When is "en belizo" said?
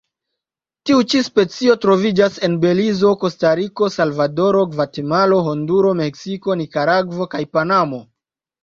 2.49-3.11